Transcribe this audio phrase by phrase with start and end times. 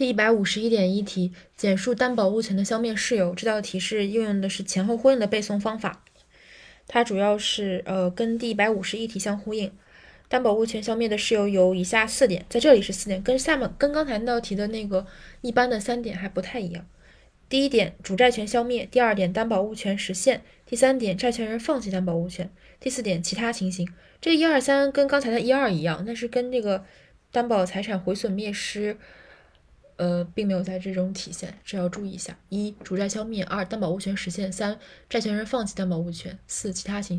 [0.00, 3.34] 第一百五十一点一题，简述担保物权的消灭事由。
[3.34, 6.02] 这道题是应用的是前后呼应的背诵方法，
[6.88, 9.70] 它主要是呃跟第一百五十一题相呼应。
[10.26, 15.06] 担保物权消灭的事由有以下四点，在这里是四点，跟下面跟刚才那道题的那个
[15.42, 16.86] 一般的三点还不太一样。
[17.50, 22.46] 第一点，主债权消灭；第二点，担保物权实现；第三点，债权人放弃担保物权；
[22.80, 23.86] 第四点，其他情形。
[24.18, 26.86] 这一二三跟刚才的一二一样，但是跟这个
[27.30, 28.96] 担保财产毁损灭失。
[30.00, 32.34] 呃，并没有在这种体现，这要注意一下。
[32.48, 34.78] 一、主债消灭；二、担保物权实现；三、
[35.10, 37.18] 债权人放弃担保物权；四、其他情